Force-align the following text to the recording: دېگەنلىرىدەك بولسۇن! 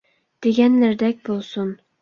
دېگەنلىرىدەك 0.45 1.21
بولسۇن! 1.29 1.75